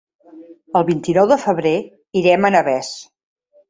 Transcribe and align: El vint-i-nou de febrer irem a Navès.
El 0.79 0.85
vint-i-nou 0.87 1.31
de 1.33 1.39
febrer 1.45 1.77
irem 2.25 2.53
a 2.53 2.55
Navès. 2.61 2.95